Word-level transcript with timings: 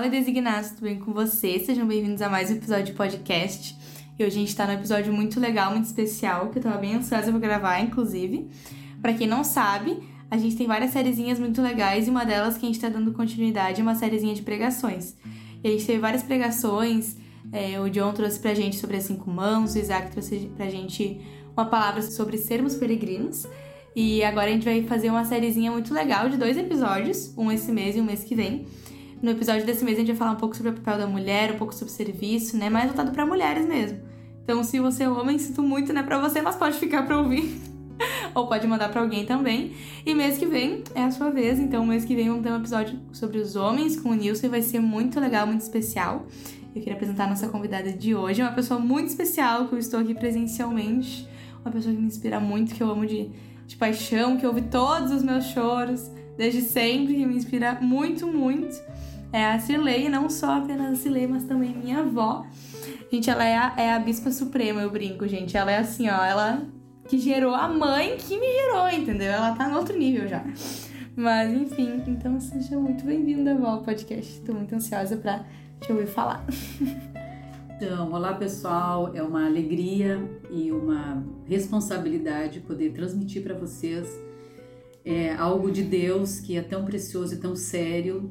Fala 0.00 0.10
designados, 0.10 0.70
tudo 0.70 0.84
bem 0.84 0.98
com 0.98 1.12
vocês? 1.12 1.66
Sejam 1.66 1.86
bem-vindos 1.86 2.22
a 2.22 2.28
mais 2.30 2.50
um 2.50 2.54
episódio 2.54 2.86
de 2.86 2.92
podcast. 2.94 3.76
E 4.18 4.24
hoje 4.24 4.34
a 4.34 4.40
gente 4.40 4.56
tá 4.56 4.66
num 4.66 4.72
episódio 4.72 5.12
muito 5.12 5.38
legal, 5.38 5.72
muito 5.72 5.84
especial, 5.84 6.48
que 6.48 6.56
eu 6.56 6.62
tava 6.62 6.78
bem 6.78 6.94
ansiosa 6.94 7.30
pra 7.30 7.38
gravar, 7.38 7.80
inclusive. 7.80 8.48
Para 9.02 9.12
quem 9.12 9.26
não 9.26 9.44
sabe, 9.44 9.98
a 10.30 10.38
gente 10.38 10.56
tem 10.56 10.66
várias 10.66 10.92
sériezinhas 10.92 11.38
muito 11.38 11.60
legais 11.60 12.06
e 12.06 12.10
uma 12.10 12.24
delas 12.24 12.56
que 12.56 12.64
a 12.64 12.68
gente 12.68 12.80
tá 12.80 12.88
dando 12.88 13.12
continuidade 13.12 13.82
é 13.82 13.82
uma 13.82 13.94
sériezinha 13.94 14.34
de 14.34 14.40
pregações. 14.40 15.14
E 15.62 15.68
a 15.68 15.70
gente 15.70 15.84
teve 15.84 15.98
várias 15.98 16.22
pregações, 16.22 17.18
é, 17.52 17.78
o 17.78 17.90
John 17.90 18.14
trouxe 18.14 18.40
pra 18.40 18.54
gente 18.54 18.78
sobre 18.78 18.96
as 18.96 19.04
cinco 19.04 19.30
mãos, 19.30 19.74
o 19.74 19.78
Isaac 19.78 20.12
trouxe 20.12 20.50
pra 20.56 20.70
gente 20.70 21.20
uma 21.54 21.66
palavra 21.66 22.00
sobre 22.00 22.38
sermos 22.38 22.74
peregrinos. 22.74 23.46
E 23.94 24.24
agora 24.24 24.48
a 24.48 24.52
gente 24.54 24.64
vai 24.64 24.82
fazer 24.82 25.10
uma 25.10 25.26
sériezinha 25.26 25.70
muito 25.70 25.92
legal 25.92 26.30
de 26.30 26.38
dois 26.38 26.56
episódios, 26.56 27.34
um 27.36 27.52
esse 27.52 27.70
mês 27.70 27.96
e 27.96 28.00
um 28.00 28.04
mês 28.04 28.24
que 28.24 28.34
vem. 28.34 28.66
No 29.22 29.30
episódio 29.30 29.66
desse 29.66 29.84
mês 29.84 29.96
a 29.96 30.00
gente 30.00 30.08
vai 30.08 30.16
falar 30.16 30.32
um 30.32 30.36
pouco 30.36 30.56
sobre 30.56 30.72
o 30.72 30.74
papel 30.74 30.98
da 30.98 31.06
mulher, 31.06 31.52
um 31.52 31.58
pouco 31.58 31.74
sobre 31.74 31.92
serviço, 31.92 32.56
né? 32.56 32.70
Mais 32.70 32.86
voltado 32.86 33.10
para 33.10 33.26
mulheres 33.26 33.66
mesmo. 33.66 33.98
Então, 34.42 34.64
se 34.64 34.80
você 34.80 35.04
é 35.04 35.08
homem, 35.08 35.38
sinto 35.38 35.62
muito, 35.62 35.92
né, 35.92 36.02
para 36.02 36.18
você, 36.18 36.40
mas 36.40 36.56
pode 36.56 36.78
ficar 36.78 37.04
para 37.04 37.18
ouvir. 37.18 37.60
Ou 38.34 38.48
pode 38.48 38.66
mandar 38.66 38.88
para 38.88 39.02
alguém 39.02 39.26
também. 39.26 39.74
E 40.06 40.14
mês 40.14 40.38
que 40.38 40.46
vem 40.46 40.82
é 40.94 41.04
a 41.04 41.10
sua 41.10 41.30
vez, 41.30 41.58
então 41.58 41.84
mês 41.84 42.04
que 42.04 42.16
vem 42.16 42.28
vamos 42.28 42.42
ter 42.42 42.50
um 42.50 42.56
episódio 42.56 42.98
sobre 43.12 43.38
os 43.38 43.56
homens 43.56 44.00
com 44.00 44.08
o 44.08 44.14
Nilson 44.14 44.46
e 44.46 44.48
vai 44.48 44.62
ser 44.62 44.80
muito 44.80 45.20
legal, 45.20 45.46
muito 45.46 45.60
especial. 45.60 46.26
Eu 46.74 46.80
queria 46.80 46.94
apresentar 46.94 47.24
a 47.24 47.28
nossa 47.28 47.48
convidada 47.48 47.92
de 47.92 48.14
hoje, 48.14 48.40
uma 48.40 48.52
pessoa 48.52 48.80
muito 48.80 49.08
especial 49.08 49.68
que 49.68 49.74
eu 49.74 49.78
estou 49.78 50.00
aqui 50.00 50.14
presencialmente, 50.14 51.28
uma 51.62 51.70
pessoa 51.70 51.94
que 51.94 52.00
me 52.00 52.06
inspira 52.06 52.40
muito, 52.40 52.74
que 52.74 52.82
eu 52.82 52.90
amo 52.90 53.06
de 53.06 53.30
de 53.70 53.76
paixão, 53.76 54.36
que 54.36 54.44
ouve 54.44 54.62
todos 54.62 55.12
os 55.12 55.22
meus 55.22 55.44
choros 55.44 56.10
desde 56.40 56.62
sempre, 56.62 57.16
que 57.16 57.26
me 57.26 57.36
inspira 57.36 57.74
muito, 57.82 58.26
muito. 58.26 58.74
É 59.30 59.44
a 59.44 59.58
Cirlei, 59.58 60.08
não 60.08 60.30
só 60.30 60.56
apenas 60.56 60.92
a 60.92 60.96
Cirlei, 60.96 61.26
mas 61.26 61.44
também 61.44 61.76
minha 61.76 61.98
avó. 61.98 62.46
Gente, 63.12 63.28
ela 63.28 63.44
é 63.44 63.58
a, 63.58 63.74
é 63.76 63.92
a 63.92 63.98
bispa 63.98 64.30
suprema, 64.30 64.80
eu 64.80 64.90
brinco, 64.90 65.28
gente. 65.28 65.54
Ela 65.54 65.72
é 65.72 65.76
assim, 65.76 66.08
ó, 66.08 66.24
ela 66.24 66.66
que 67.06 67.18
gerou 67.18 67.54
a 67.54 67.68
mãe 67.68 68.16
que 68.16 68.40
me 68.40 68.46
gerou, 68.46 68.88
entendeu? 68.88 69.30
Ela 69.30 69.54
tá 69.54 69.68
no 69.68 69.76
outro 69.76 69.98
nível 69.98 70.26
já. 70.26 70.42
Mas 71.14 71.52
enfim, 71.52 72.02
então 72.06 72.40
seja 72.40 72.78
muito 72.78 73.04
bem-vinda, 73.04 73.52
ao 73.62 73.82
podcast. 73.82 74.40
Tô 74.40 74.54
muito 74.54 74.74
ansiosa 74.74 75.18
pra 75.18 75.44
te 75.78 75.92
ouvir 75.92 76.06
falar. 76.06 76.42
Então, 77.76 78.12
olá 78.12 78.34
pessoal, 78.34 79.10
é 79.14 79.22
uma 79.22 79.46
alegria 79.46 80.20
e 80.50 80.70
uma 80.70 81.24
responsabilidade 81.46 82.60
poder 82.60 82.92
transmitir 82.92 83.42
para 83.42 83.54
vocês 83.54 84.06
é, 85.12 85.34
algo 85.34 85.70
de 85.70 85.82
Deus 85.82 86.40
que 86.40 86.56
é 86.56 86.62
tão 86.62 86.84
precioso 86.84 87.34
e 87.34 87.38
tão 87.38 87.56
sério 87.56 88.30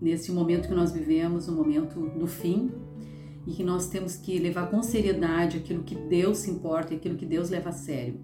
nesse 0.00 0.30
momento 0.32 0.68
que 0.68 0.74
nós 0.74 0.92
vivemos, 0.92 1.48
o 1.48 1.52
momento 1.52 2.00
do 2.18 2.26
fim, 2.26 2.70
e 3.46 3.52
que 3.52 3.64
nós 3.64 3.88
temos 3.88 4.16
que 4.16 4.38
levar 4.38 4.70
com 4.70 4.82
seriedade 4.82 5.58
aquilo 5.58 5.82
que 5.82 5.94
Deus 5.94 6.38
se 6.38 6.50
importa 6.50 6.92
e 6.92 6.96
aquilo 6.96 7.16
que 7.16 7.26
Deus 7.26 7.50
leva 7.50 7.70
a 7.70 7.72
sério. 7.72 8.20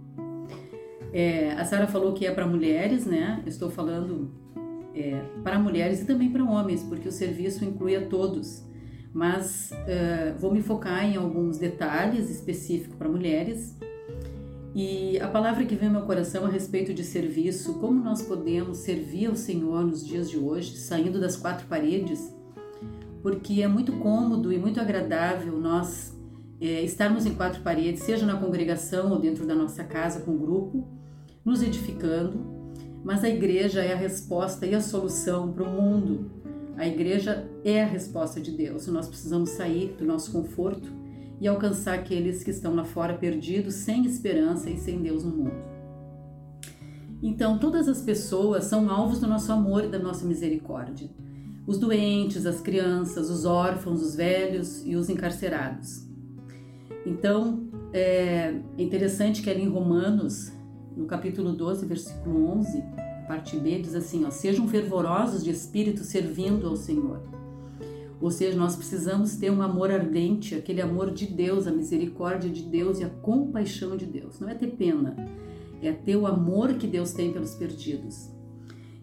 É, 1.13 1.53
a 1.53 1.65
Sara 1.65 1.87
falou 1.87 2.13
que 2.13 2.27
é 2.27 2.33
para 2.33 2.47
mulheres, 2.47 3.07
né? 3.07 3.41
Eu 3.45 3.49
estou 3.49 3.71
falando 3.71 4.31
é, 4.95 5.21
para 5.43 5.59
mulheres 5.59 6.03
e 6.03 6.05
também 6.05 6.31
para 6.31 6.45
homens, 6.45 6.83
porque 6.83 7.09
o 7.09 7.13
serviço 7.13 7.65
inclui 7.65 7.97
a 7.97 8.07
todos 8.07 8.65
mas 9.15 9.71
uh, 9.71 10.37
vou 10.41 10.53
me 10.53 10.61
focar 10.61 11.05
em 11.05 11.17
alguns 11.17 11.57
detalhes 11.57 12.29
específicos 12.29 12.97
para 12.97 13.09
mulheres. 13.09 13.79
E 14.75 15.19
a 15.21 15.29
palavra 15.29 15.65
que 15.65 15.77
vem 15.77 15.89
ao 15.89 15.95
meu 15.95 16.03
coração 16.03 16.45
a 16.45 16.49
respeito 16.49 16.93
de 16.93 17.05
serviço, 17.05 17.75
como 17.75 18.03
nós 18.03 18.23
podemos 18.23 18.79
servir 18.79 19.27
ao 19.27 19.37
Senhor 19.37 19.85
nos 19.85 20.05
dias 20.05 20.29
de 20.29 20.37
hoje, 20.37 20.77
saindo 20.77 21.21
das 21.21 21.37
quatro 21.37 21.67
paredes, 21.67 22.35
porque 23.23 23.63
é 23.63 23.69
muito 23.69 23.93
cômodo 23.93 24.53
e 24.53 24.59
muito 24.59 24.81
agradável 24.81 25.59
nós 25.59 26.13
é, 26.61 26.83
estarmos 26.83 27.25
em 27.25 27.35
quatro 27.35 27.63
paredes, 27.63 28.03
seja 28.03 28.27
na 28.27 28.37
congregação 28.37 29.13
ou 29.13 29.19
dentro 29.21 29.47
da 29.47 29.55
nossa 29.55 29.85
casa 29.85 30.21
com 30.21 30.33
o 30.33 30.39
grupo, 30.39 30.89
nos 31.45 31.63
edificando, 31.63 32.45
mas 33.05 33.23
a 33.23 33.29
igreja 33.29 33.81
é 33.81 33.93
a 33.93 33.97
resposta 33.97 34.67
e 34.67 34.75
a 34.75 34.81
solução 34.81 35.53
para 35.53 35.63
o 35.63 35.71
mundo 35.71 36.45
a 36.77 36.87
igreja 36.87 37.49
é 37.65 37.83
a 37.83 37.87
resposta 37.87 38.41
de 38.41 38.51
Deus. 38.51 38.87
Nós 38.89 39.09
precisamos 39.09 39.51
sair 39.51 39.95
do 39.97 40.05
nosso 40.05 40.33
conforto 40.33 40.93
e 41.45 41.47
alcançar 41.47 41.93
aqueles 41.93 42.43
que 42.43 42.51
estão 42.51 42.75
lá 42.75 42.85
fora 42.85 43.13
perdidos, 43.13 43.75
sem 43.75 44.07
esperança 44.07 44.71
e 44.71 44.79
sem 44.79 45.03
Deus 45.03 45.23
no 45.23 45.37
mundo. 45.37 45.63
Então, 47.23 47.59
todas 47.59 47.87
as 47.87 48.01
pessoas 48.01 48.65
são 48.65 48.89
alvos 48.89 49.21
do 49.21 49.27
nosso 49.27 49.53
amor 49.53 49.85
e 49.85 49.89
da 49.89 49.99
nossa 49.99 50.25
misericórdia. 50.25 51.07
Os 51.67 51.77
doentes, 51.77 52.47
as 52.47 52.63
crianças, 52.63 53.29
os 53.29 53.45
órfãos, 53.45 54.01
os 54.01 54.15
velhos 54.15 54.87
e 54.87 54.97
os 54.97 55.11
encarcerados. 55.11 56.09
Então, 57.05 57.69
é 57.93 58.55
interessante 58.79 59.43
que 59.43 59.51
ali 59.51 59.65
em 59.65 59.69
Romanos, 59.69 60.51
no 60.97 61.05
capítulo 61.05 61.53
12, 61.53 61.85
versículo 61.85 62.57
11, 62.57 62.83
parte 63.29 63.59
B 63.59 63.83
diz 63.83 63.95
assim, 63.95 64.25
ó, 64.25 64.31
sejam 64.31 64.67
fervorosos 64.67 65.45
de 65.45 65.51
espírito 65.51 66.05
servindo 66.05 66.67
ao 66.67 66.75
Senhor. 66.75 67.34
Ou 68.21 68.31
seja, 68.31 68.57
nós 68.57 68.77
precisamos 68.77 69.37
ter 69.37 69.51
um 69.51 69.61
amor 69.61 69.91
ardente, 69.91 70.55
aquele 70.55 70.81
amor 70.81 71.11
de 71.11 71.27
Deus, 71.27 71.67
a 71.67 71.73
misericórdia 71.73 72.49
de 72.51 72.63
Deus 72.63 73.01
e 73.01 73.05
a 73.05 73.11
compaixão 73.11 73.97
de 73.97 74.07
Deus. 74.07 74.41
Não 74.41 74.49
é 74.49 74.55
ter 74.55 74.69
pena, 74.69 75.17
é 75.83 75.93
ter 75.93 76.17
o 76.17 76.27
amor 76.27 76.75
que 76.75 76.87
Deus 76.87 77.13
tem 77.13 77.33
pelos 77.33 77.55
perdidos. 77.55 78.31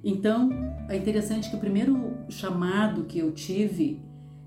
Então, 0.03 0.49
é 0.89 0.97
interessante 0.97 1.49
que 1.49 1.55
o 1.55 1.59
primeiro 1.59 2.17
chamado 2.29 3.03
que 3.03 3.19
eu 3.19 3.31
tive 3.31 4.01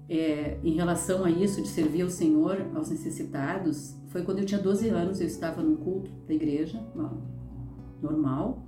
é, 0.08 0.58
em 0.62 0.74
relação 0.74 1.24
a 1.24 1.30
isso, 1.30 1.62
de 1.62 1.68
servir 1.68 2.02
ao 2.02 2.10
Senhor, 2.10 2.66
aos 2.74 2.90
necessitados, 2.90 3.96
foi 4.08 4.22
quando 4.22 4.40
eu 4.40 4.44
tinha 4.44 4.60
12 4.60 4.88
anos, 4.88 5.20
eu 5.20 5.26
estava 5.26 5.62
num 5.62 5.76
culto 5.76 6.10
da 6.26 6.34
igreja, 6.34 6.82
normal, 8.02 8.64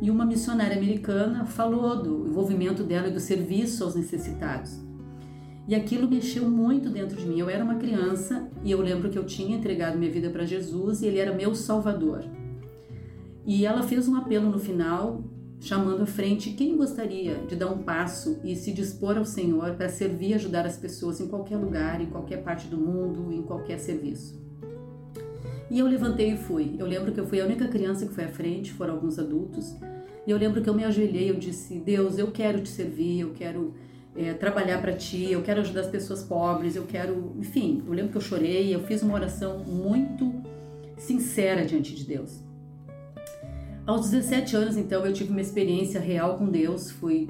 e 0.00 0.10
uma 0.10 0.26
missionária 0.26 0.76
americana 0.76 1.44
falou 1.44 2.02
do 2.02 2.28
envolvimento 2.28 2.84
dela 2.84 3.08
e 3.08 3.12
do 3.12 3.20
serviço 3.20 3.82
aos 3.82 3.94
necessitados. 3.94 4.78
E 5.68 5.74
aquilo 5.74 6.08
mexeu 6.08 6.48
muito 6.48 6.90
dentro 6.90 7.16
de 7.16 7.26
mim. 7.26 7.38
Eu 7.38 7.48
era 7.48 7.64
uma 7.64 7.76
criança 7.76 8.48
e 8.64 8.70
eu 8.70 8.80
lembro 8.80 9.10
que 9.10 9.18
eu 9.18 9.24
tinha 9.24 9.56
entregado 9.56 9.98
minha 9.98 10.10
vida 10.10 10.30
para 10.30 10.44
Jesus 10.44 11.02
e 11.02 11.06
ele 11.06 11.18
era 11.18 11.34
meu 11.34 11.54
salvador. 11.54 12.24
E 13.46 13.64
ela 13.64 13.82
fez 13.82 14.08
um 14.08 14.16
apelo 14.16 14.50
no 14.50 14.58
final, 14.58 15.24
chamando 15.60 16.02
à 16.02 16.06
frente 16.06 16.50
quem 16.50 16.76
gostaria 16.76 17.36
de 17.46 17.56
dar 17.56 17.70
um 17.70 17.82
passo 17.82 18.38
e 18.42 18.54
se 18.56 18.72
dispor 18.72 19.16
ao 19.16 19.24
Senhor 19.24 19.74
para 19.74 19.88
servir 19.88 20.30
e 20.30 20.34
ajudar 20.34 20.66
as 20.66 20.76
pessoas 20.76 21.20
em 21.20 21.28
qualquer 21.28 21.56
lugar, 21.56 22.00
em 22.00 22.06
qualquer 22.06 22.42
parte 22.42 22.66
do 22.66 22.76
mundo, 22.76 23.32
em 23.32 23.42
qualquer 23.42 23.78
serviço. 23.78 24.40
E 25.70 25.78
eu 25.78 25.86
levantei 25.86 26.32
e 26.32 26.36
fui. 26.36 26.74
Eu 26.78 26.86
lembro 26.86 27.12
que 27.12 27.20
eu 27.20 27.26
fui 27.26 27.40
a 27.40 27.44
única 27.44 27.68
criança 27.68 28.04
que 28.04 28.12
foi 28.12 28.24
à 28.24 28.28
frente, 28.28 28.72
foram 28.72 28.94
alguns 28.94 29.18
adultos. 29.18 29.76
E 30.26 30.30
eu 30.30 30.36
lembro 30.36 30.60
que 30.62 30.68
eu 30.68 30.74
me 30.74 30.84
ajoelhei, 30.84 31.30
eu 31.30 31.36
disse: 31.36 31.78
Deus, 31.78 32.18
eu 32.18 32.30
quero 32.32 32.60
te 32.60 32.68
servir, 32.68 33.20
eu 33.20 33.30
quero 33.32 33.72
é, 34.16 34.34
trabalhar 34.34 34.80
para 34.80 34.92
ti, 34.92 35.30
eu 35.30 35.42
quero 35.42 35.60
ajudar 35.60 35.82
as 35.82 35.86
pessoas 35.86 36.22
pobres, 36.22 36.76
eu 36.76 36.84
quero. 36.84 37.32
Enfim, 37.38 37.82
eu 37.86 37.92
lembro 37.92 38.10
que 38.10 38.16
eu 38.18 38.22
chorei, 38.22 38.74
eu 38.74 38.80
fiz 38.80 39.02
uma 39.02 39.14
oração 39.14 39.58
muito 39.60 40.32
sincera 40.96 41.64
diante 41.64 41.94
de 41.94 42.04
Deus. 42.04 42.40
Aos 43.86 44.10
17 44.10 44.56
anos, 44.56 44.76
então, 44.76 45.04
eu 45.06 45.12
tive 45.12 45.30
uma 45.30 45.40
experiência 45.40 46.00
real 46.00 46.36
com 46.36 46.46
Deus, 46.46 46.90
fui 46.90 47.28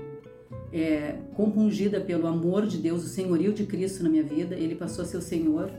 é, 0.73 1.17
compungida 1.35 2.01
pelo 2.01 2.27
amor 2.27 2.67
de 2.67 2.79
Deus, 2.79 3.05
o 3.05 3.09
senhorio 3.09 3.53
de 3.53 3.65
Cristo 3.65 4.03
na 4.03 4.09
minha 4.09 4.25
vida. 4.25 4.55
Ele 4.55 4.75
passou 4.75 5.05
a 5.05 5.07
ser 5.07 5.17
o 5.17 5.23
Senhor 5.23 5.71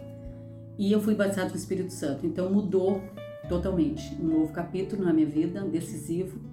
e 0.78 0.92
eu 0.92 1.02
fui 1.02 1.14
batizado 1.14 1.50
com 1.50 1.56
o 1.56 1.60
Espírito 1.60 1.94
Santo. 1.94 2.26
Então 2.26 2.50
mudou 2.52 3.02
totalmente. 3.50 4.16
Um 4.20 4.40
novo 4.40 4.54
capítulo 4.54 5.04
na 5.04 5.14
minha 5.14 5.28
vida, 5.28 5.62
decisivo 5.62 6.51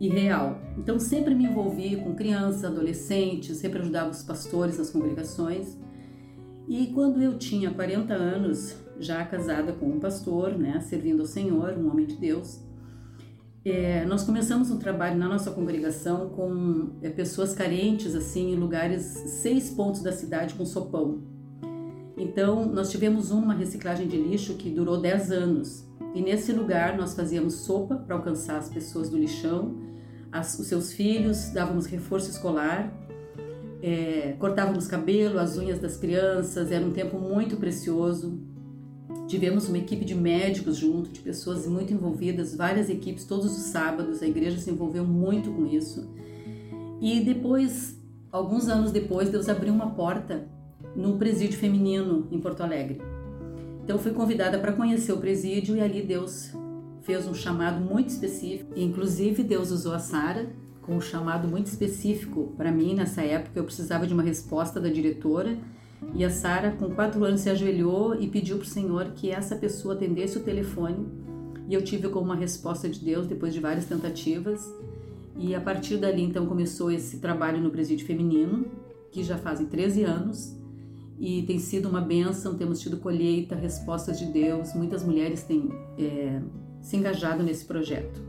e 0.00 0.08
real. 0.08 0.60
Então 0.76 0.98
sempre 0.98 1.34
me 1.34 1.44
envolvi 1.44 1.96
com 1.96 2.14
crianças, 2.14 2.64
adolescentes, 2.64 3.56
sempre 3.58 3.80
ajudava 3.80 4.10
os 4.10 4.22
pastores 4.22 4.78
nas 4.78 4.90
congregações. 4.90 5.78
E 6.68 6.88
quando 6.88 7.22
eu 7.22 7.38
tinha 7.38 7.70
40 7.70 8.14
anos, 8.14 8.76
já 8.98 9.24
casada 9.24 9.72
com 9.72 9.86
um 9.86 10.00
pastor, 10.00 10.56
né, 10.56 10.80
servindo 10.80 11.20
ao 11.20 11.26
Senhor, 11.26 11.76
um 11.78 11.90
homem 11.90 12.06
de 12.06 12.16
Deus, 12.16 12.60
é, 13.64 14.04
nós 14.04 14.24
começamos 14.24 14.70
um 14.70 14.78
trabalho 14.78 15.16
na 15.16 15.26
nossa 15.26 15.50
congregação 15.50 16.28
com 16.30 16.90
é, 17.00 17.08
pessoas 17.08 17.54
carentes, 17.54 18.14
assim, 18.14 18.52
em 18.52 18.56
lugares, 18.56 19.02
seis 19.02 19.70
pontos 19.70 20.02
da 20.02 20.12
cidade 20.12 20.54
com 20.54 20.66
sopão. 20.66 21.22
Então, 22.16 22.66
nós 22.66 22.90
tivemos 22.90 23.30
uma 23.30 23.54
reciclagem 23.54 24.06
de 24.06 24.18
lixo 24.18 24.54
que 24.54 24.70
durou 24.70 25.00
10 25.00 25.32
anos. 25.32 25.88
E 26.14 26.20
nesse 26.20 26.52
lugar 26.52 26.96
nós 26.96 27.14
fazíamos 27.14 27.54
sopa 27.54 27.96
para 27.96 28.14
alcançar 28.14 28.56
as 28.58 28.68
pessoas 28.68 29.10
do 29.10 29.18
lixão, 29.18 29.76
as, 30.30 30.58
os 30.58 30.66
seus 30.68 30.92
filhos, 30.92 31.50
dávamos 31.50 31.86
reforço 31.86 32.30
escolar, 32.30 32.92
é, 33.82 34.34
cortávamos 34.38 34.86
cabelo, 34.86 35.38
as 35.38 35.58
unhas 35.58 35.78
das 35.78 35.96
crianças, 35.96 36.70
era 36.70 36.84
um 36.84 36.92
tempo 36.92 37.18
muito 37.18 37.56
precioso. 37.56 38.40
Tivemos 39.26 39.68
uma 39.68 39.78
equipe 39.78 40.04
de 40.04 40.14
médicos 40.14 40.76
junto, 40.76 41.10
de 41.10 41.20
pessoas 41.20 41.66
muito 41.66 41.92
envolvidas, 41.92 42.54
várias 42.54 42.88
equipes 42.88 43.24
todos 43.24 43.46
os 43.46 43.64
sábados, 43.64 44.22
a 44.22 44.26
igreja 44.26 44.58
se 44.58 44.70
envolveu 44.70 45.04
muito 45.04 45.50
com 45.50 45.66
isso. 45.66 46.08
E 47.00 47.20
depois 47.20 48.00
alguns 48.34 48.68
anos 48.68 48.90
depois, 48.90 49.28
Deus 49.28 49.48
abriu 49.48 49.72
uma 49.72 49.90
porta 49.90 50.48
no 50.96 51.16
presídio 51.16 51.56
feminino 51.58 52.26
em 52.32 52.40
Porto 52.40 52.62
Alegre. 52.62 53.00
Então 53.84 53.98
fui 53.98 54.12
convidada 54.12 54.58
para 54.58 54.72
conhecer 54.72 55.12
o 55.12 55.18
presídio 55.18 55.76
e 55.76 55.80
ali 55.82 56.00
Deus 56.00 56.52
fez 57.02 57.28
um 57.28 57.34
chamado 57.34 57.78
muito 57.84 58.08
específico. 58.08 58.72
Inclusive 58.74 59.42
Deus 59.42 59.70
usou 59.70 59.92
a 59.92 59.98
Sara 59.98 60.48
com 60.80 60.96
um 60.96 61.00
chamado 61.02 61.46
muito 61.46 61.66
específico 61.66 62.54
para 62.56 62.72
mim 62.72 62.94
nessa 62.94 63.20
época. 63.20 63.58
Eu 63.58 63.64
precisava 63.64 64.06
de 64.06 64.14
uma 64.14 64.22
resposta 64.22 64.80
da 64.80 64.88
diretora 64.88 65.58
e 66.14 66.24
a 66.24 66.30
Sara, 66.30 66.70
com 66.70 66.94
quatro 66.94 67.22
anos, 67.24 67.42
se 67.42 67.50
ajoelhou 67.50 68.18
e 68.18 68.26
pediu 68.26 68.56
para 68.56 68.64
o 68.64 68.68
Senhor 68.68 69.04
que 69.14 69.30
essa 69.30 69.54
pessoa 69.54 69.92
atendesse 69.92 70.38
o 70.38 70.42
telefone. 70.42 71.06
E 71.68 71.74
eu 71.74 71.82
tive 71.82 72.08
como 72.08 72.24
uma 72.24 72.36
resposta 72.36 72.88
de 72.88 73.00
Deus 73.00 73.26
depois 73.26 73.52
de 73.52 73.60
várias 73.60 73.84
tentativas. 73.84 74.66
E 75.36 75.54
a 75.54 75.60
partir 75.60 75.98
dali, 75.98 76.22
então, 76.22 76.46
começou 76.46 76.90
esse 76.90 77.18
trabalho 77.18 77.60
no 77.60 77.70
presídio 77.70 78.06
feminino, 78.06 78.66
que 79.10 79.22
já 79.22 79.36
fazem 79.36 79.66
13 79.66 80.04
anos 80.04 80.63
e 81.24 81.42
tem 81.42 81.58
sido 81.58 81.88
uma 81.88 82.02
benção. 82.02 82.54
Temos 82.54 82.80
tido 82.80 82.98
colheita, 82.98 83.54
respostas 83.54 84.18
de 84.18 84.26
Deus. 84.26 84.74
Muitas 84.74 85.02
mulheres 85.02 85.42
têm 85.42 85.70
é, 85.98 86.42
se 86.82 86.98
engajado 86.98 87.42
nesse 87.42 87.64
projeto. 87.64 88.20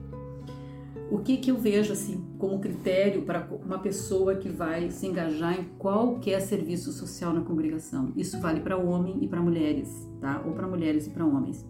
O 1.11 1.19
que, 1.19 1.35
que 1.35 1.51
eu 1.51 1.57
vejo 1.57 1.91
assim 1.91 2.23
como 2.39 2.57
critério 2.59 3.23
para 3.23 3.45
uma 3.63 3.79
pessoa 3.79 4.35
que 4.35 4.47
vai 4.47 4.89
se 4.89 5.05
engajar 5.05 5.59
em 5.59 5.65
qualquer 5.77 6.39
serviço 6.39 6.93
social 6.93 7.33
na 7.33 7.41
congregação? 7.41 8.13
Isso 8.15 8.39
vale 8.39 8.61
para 8.61 8.77
homem 8.77 9.17
e 9.21 9.27
para 9.27 9.41
mulheres, 9.41 9.89
tá? 10.21 10.41
Ou 10.45 10.53
para 10.53 10.65
mulheres 10.65 11.05
e 11.05 11.09
para 11.09 11.25
homens. 11.25 11.65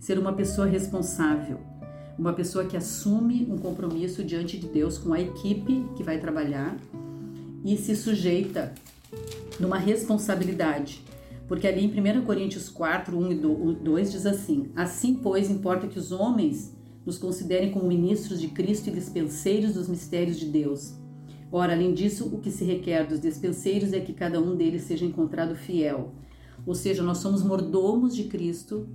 Ser 0.00 0.18
uma 0.18 0.32
pessoa 0.32 0.66
responsável, 0.66 1.58
uma 2.18 2.32
pessoa 2.32 2.64
que 2.64 2.76
assume 2.76 3.46
um 3.50 3.58
compromisso 3.58 4.24
diante 4.24 4.58
de 4.58 4.66
Deus 4.66 4.96
com 4.96 5.12
a 5.12 5.20
equipe 5.20 5.86
que 5.94 6.02
vai 6.02 6.18
trabalhar 6.18 6.74
e 7.62 7.76
se 7.76 7.94
sujeita 7.94 8.72
numa 9.58 9.78
responsabilidade. 9.78 11.02
Porque 11.46 11.66
ali 11.66 11.84
em 11.84 12.18
1 12.20 12.24
Coríntios 12.24 12.68
4, 12.68 13.16
1 13.16 13.32
e 13.32 13.74
2 13.76 14.12
diz 14.12 14.26
assim: 14.26 14.70
Assim, 14.74 15.14
pois, 15.14 15.50
importa 15.50 15.86
que 15.86 15.98
os 15.98 16.10
homens 16.10 16.74
nos 17.04 17.18
considerem 17.18 17.70
como 17.70 17.86
ministros 17.86 18.40
de 18.40 18.48
Cristo 18.48 18.88
e 18.88 18.92
dispenseiros 18.92 19.74
dos 19.74 19.88
mistérios 19.88 20.38
de 20.38 20.46
Deus. 20.46 20.94
Ora, 21.52 21.74
além 21.74 21.92
disso, 21.92 22.30
o 22.32 22.40
que 22.40 22.50
se 22.50 22.64
requer 22.64 23.06
dos 23.06 23.20
dispenseiros 23.20 23.92
é 23.92 24.00
que 24.00 24.14
cada 24.14 24.40
um 24.40 24.56
deles 24.56 24.82
seja 24.82 25.04
encontrado 25.04 25.54
fiel. 25.54 26.14
Ou 26.66 26.74
seja, 26.74 27.02
nós 27.02 27.18
somos 27.18 27.42
mordomos 27.42 28.16
de 28.16 28.24
Cristo 28.24 28.88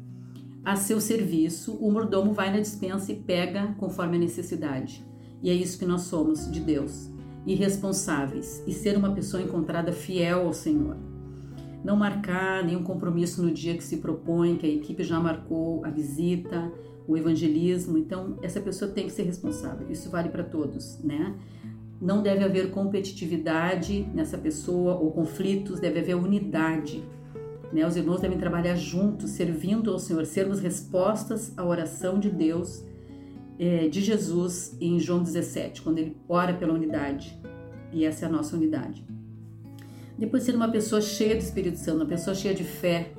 a 0.65 0.75
seu 0.75 0.99
serviço. 0.99 1.73
O 1.75 1.91
mordomo 1.91 2.33
vai 2.33 2.51
na 2.51 2.59
dispensa 2.59 3.11
e 3.11 3.15
pega 3.15 3.75
conforme 3.79 4.17
a 4.17 4.19
necessidade. 4.19 5.05
E 5.41 5.51
é 5.51 5.53
isso 5.53 5.77
que 5.77 5.85
nós 5.85 6.01
somos 6.01 6.51
de 6.51 6.59
Deus 6.59 7.09
irresponsáveis 7.45 8.63
e 8.67 8.73
ser 8.73 8.97
uma 8.97 9.11
pessoa 9.11 9.41
encontrada 9.41 9.91
fiel 9.91 10.47
ao 10.47 10.53
Senhor. 10.53 10.97
Não 11.83 11.95
marcar 11.95 12.63
nenhum 12.63 12.83
compromisso 12.83 13.41
no 13.41 13.51
dia 13.51 13.75
que 13.75 13.83
se 13.83 13.97
propõe, 13.97 14.57
que 14.57 14.65
a 14.65 14.69
equipe 14.69 15.03
já 15.03 15.19
marcou 15.19 15.83
a 15.85 15.89
visita, 15.89 16.71
o 17.07 17.17
evangelismo. 17.17 17.97
Então, 17.97 18.37
essa 18.41 18.59
pessoa 18.59 18.91
tem 18.91 19.05
que 19.05 19.11
ser 19.11 19.23
responsável. 19.23 19.89
Isso 19.89 20.09
vale 20.09 20.29
para 20.29 20.43
todos, 20.43 20.99
né? 21.01 21.35
Não 22.01 22.21
deve 22.21 22.43
haver 22.43 22.71
competitividade 22.71 24.07
nessa 24.13 24.37
pessoa 24.37 24.95
ou 24.95 25.11
conflitos, 25.11 25.79
deve 25.79 25.99
haver 25.99 26.15
unidade. 26.15 27.03
Né? 27.73 27.85
Os 27.85 27.95
irmãos 27.95 28.21
devem 28.21 28.37
trabalhar 28.37 28.75
juntos, 28.75 29.31
servindo 29.31 29.91
ao 29.91 29.99
Senhor, 29.99 30.25
sermos 30.25 30.59
respostas 30.59 31.53
à 31.57 31.65
oração 31.65 32.19
de 32.19 32.29
Deus 32.29 32.83
é, 33.59 33.89
de 33.89 34.01
Jesus 34.01 34.75
em 34.79 34.97
João 34.99 35.21
17, 35.21 35.81
quando 35.81 35.99
ele 35.99 36.15
ora 36.27 36.53
pela 36.53 36.73
unidade. 36.73 37.37
E 37.91 38.05
essa 38.05 38.25
é 38.25 38.29
a 38.29 38.31
nossa 38.31 38.55
unidade. 38.55 39.05
Depois, 40.17 40.43
ser 40.43 40.55
uma 40.55 40.69
pessoa 40.69 41.01
cheia 41.01 41.35
do 41.35 41.41
Espírito 41.41 41.77
Santo, 41.77 41.97
uma 41.97 42.05
pessoa 42.05 42.35
cheia 42.35 42.53
de 42.53 42.63
fé, 42.63 43.11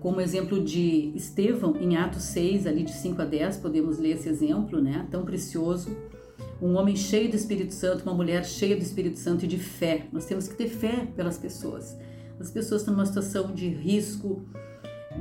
como 0.00 0.20
exemplo 0.20 0.62
de 0.62 1.12
Estevão, 1.14 1.76
em 1.76 1.96
Atos 1.96 2.22
6, 2.24 2.66
ali 2.66 2.84
de 2.84 2.92
5 2.92 3.20
a 3.20 3.24
10, 3.24 3.56
podemos 3.56 3.98
ler 3.98 4.10
esse 4.10 4.28
exemplo, 4.28 4.80
né? 4.80 5.06
Tão 5.10 5.24
precioso. 5.24 5.96
Um 6.62 6.74
homem 6.74 6.94
cheio 6.94 7.28
do 7.28 7.36
Espírito 7.36 7.74
Santo, 7.74 8.02
uma 8.02 8.14
mulher 8.14 8.44
cheia 8.44 8.76
do 8.76 8.82
Espírito 8.82 9.18
Santo 9.18 9.44
e 9.44 9.48
de 9.48 9.58
fé. 9.58 10.06
Nós 10.12 10.24
temos 10.24 10.46
que 10.46 10.54
ter 10.54 10.68
fé 10.68 11.08
pelas 11.16 11.38
pessoas. 11.38 11.96
As 12.38 12.50
pessoas 12.50 12.82
estão 12.82 12.94
numa 12.94 13.06
situação 13.06 13.52
de 13.52 13.68
risco, 13.68 14.46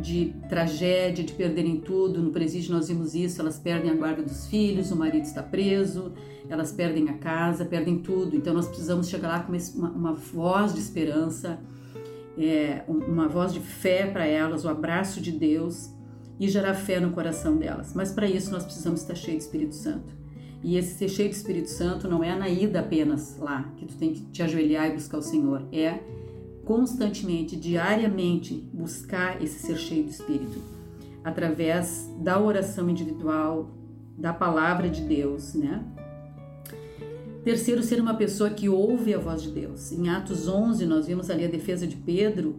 de 0.02 0.34
tragédia, 0.48 1.24
de 1.24 1.34
perderem 1.34 1.80
tudo. 1.80 2.22
No 2.22 2.32
presídio 2.32 2.74
nós 2.74 2.88
vimos 2.88 3.16
isso, 3.16 3.42
elas 3.42 3.60
perdem 3.60 3.92
a 3.92 3.96
guarda 3.96 4.24
dos 4.24 4.48
filhos, 4.48 4.92
o 4.92 4.96
marido 4.96 5.24
está 5.24 5.44
preso, 5.44 6.14
elas 6.50 6.72
perdem 6.72 7.10
a 7.10 7.14
casa, 7.18 7.66
perdem 7.66 8.00
tudo. 8.00 8.36
Então 8.36 8.54
nós 8.54 8.68
precisamos 8.68 9.10
chegar 9.10 9.28
lá 9.30 9.40
com 9.42 9.54
uma, 9.78 9.90
uma 9.90 10.14
voz 10.14 10.74
de 10.74 10.80
esperança, 10.80 11.60
é, 12.38 12.84
uma 12.88 13.28
voz 13.28 13.54
de 13.54 13.60
fé 13.60 14.06
para 14.06 14.26
elas, 14.26 14.64
o 14.64 14.70
abraço 14.70 15.20
de 15.20 15.32
Deus 15.32 15.90
e 16.40 16.48
gerar 16.48 16.76
fé 16.76 17.00
no 17.00 17.12
coração 17.12 17.58
delas. 17.58 17.94
Mas 17.94 18.12
para 18.12 18.28
isso 18.28 18.52
nós 18.52 18.64
precisamos 18.64 19.02
estar 19.02 19.16
cheios 19.16 19.44
do 19.44 19.48
Espírito 19.48 19.76
Santo. 19.76 20.16
E 20.64 20.76
esse 20.76 20.98
ser 20.98 21.10
cheio 21.10 21.30
do 21.30 21.34
Espírito 21.34 21.70
Santo 21.70 22.08
não 22.08 22.24
é 22.24 22.36
na 22.36 22.50
ida 22.50 22.80
apenas 22.80 23.38
lá, 23.38 23.72
que 23.78 23.86
tu 23.86 23.96
tem 23.96 24.14
que 24.14 24.22
te 24.26 24.42
ajoelhar 24.42 24.88
e 24.90 24.94
buscar 24.94 25.18
o 25.18 25.22
Senhor, 25.22 25.64
é 25.72 26.00
constantemente, 26.68 27.56
diariamente, 27.56 28.54
buscar 28.74 29.42
esse 29.42 29.58
ser 29.58 29.78
cheio 29.78 30.04
do 30.04 30.10
Espírito, 30.10 30.62
através 31.24 32.14
da 32.20 32.38
oração 32.38 32.90
individual, 32.90 33.72
da 34.18 34.34
palavra 34.34 34.90
de 34.90 35.02
Deus, 35.02 35.54
né? 35.54 35.82
Terceiro, 37.42 37.82
ser 37.82 38.02
uma 38.02 38.16
pessoa 38.16 38.50
que 38.50 38.68
ouve 38.68 39.14
a 39.14 39.18
voz 39.18 39.42
de 39.44 39.52
Deus. 39.52 39.94
Em 39.94 40.10
Atos 40.10 40.50
11, 40.50 40.86
nós 40.86 41.08
vimos 41.08 41.30
ali 41.30 41.46
a 41.46 41.48
defesa 41.48 41.88
de 41.88 41.96
Pedro, 41.96 42.58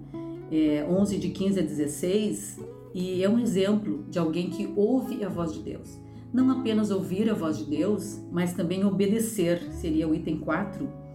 é, 0.50 0.86
11 0.88 1.18
de 1.18 1.28
15 1.28 1.60
a 1.60 1.62
16, 1.62 2.60
e 2.94 3.22
é 3.22 3.28
um 3.28 3.38
exemplo 3.38 4.06
de 4.08 4.18
alguém 4.18 4.48
que 4.48 4.72
ouve 4.74 5.22
a 5.22 5.28
voz 5.28 5.52
de 5.52 5.60
Deus. 5.60 5.98
Não 6.32 6.50
apenas 6.50 6.90
ouvir 6.90 7.28
a 7.28 7.34
voz 7.34 7.58
de 7.58 7.64
Deus, 7.64 8.18
mas 8.32 8.54
também 8.54 8.86
obedecer, 8.86 9.60
seria 9.72 10.08
o 10.08 10.14
item 10.14 10.38
4 10.38 11.07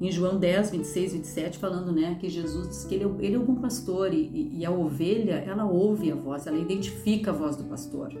em 0.00 0.10
João 0.12 0.38
10, 0.38 0.70
26, 0.70 1.12
27, 1.14 1.58
falando 1.58 1.92
né, 1.92 2.16
que 2.20 2.28
Jesus 2.28 2.68
diz 2.68 2.84
que 2.84 2.94
ele, 2.94 3.04
é 3.04 3.26
ele 3.26 3.34
é 3.34 3.38
o 3.38 3.42
bom 3.42 3.56
pastor 3.56 4.12
e, 4.14 4.56
e 4.56 4.64
a 4.64 4.70
ovelha, 4.70 5.34
ela 5.46 5.64
ouve 5.64 6.10
a 6.12 6.14
voz, 6.14 6.46
ela 6.46 6.58
identifica 6.58 7.30
a 7.30 7.34
voz 7.34 7.56
do 7.56 7.64
pastor. 7.64 8.12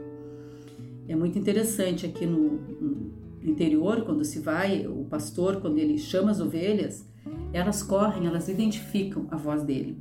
É 1.06 1.14
muito 1.14 1.38
interessante 1.38 2.04
aqui 2.04 2.26
no, 2.26 2.58
no 2.80 3.12
interior, 3.42 4.02
quando 4.02 4.24
se 4.24 4.40
vai, 4.40 4.86
o 4.86 5.04
pastor, 5.04 5.60
quando 5.60 5.78
ele 5.78 5.96
chama 5.96 6.30
as 6.30 6.40
ovelhas, 6.40 7.08
elas 7.52 7.82
correm, 7.82 8.26
elas 8.26 8.48
identificam 8.48 9.26
a 9.30 9.36
voz 9.36 9.62
dele. 9.62 9.96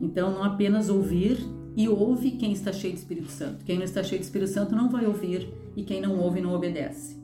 Então, 0.00 0.32
não 0.32 0.42
apenas 0.42 0.88
ouvir 0.88 1.38
e 1.76 1.88
ouve 1.88 2.32
quem 2.32 2.52
está 2.52 2.72
cheio 2.72 2.94
de 2.94 3.00
Espírito 3.00 3.30
Santo. 3.30 3.64
Quem 3.64 3.76
não 3.76 3.84
está 3.84 4.02
cheio 4.02 4.18
de 4.18 4.24
Espírito 4.24 4.50
Santo 4.50 4.74
não 4.74 4.88
vai 4.88 5.06
ouvir 5.06 5.52
e 5.76 5.82
quem 5.82 6.00
não 6.00 6.18
ouve 6.18 6.40
não 6.40 6.54
obedece. 6.54 7.18